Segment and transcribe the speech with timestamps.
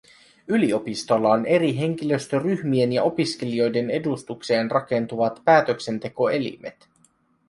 [0.47, 6.87] Yliopistolla on eri henkilöstöryhmien ja opiskelijoiden edustukseen rakentuvat päätöksentekoelimet.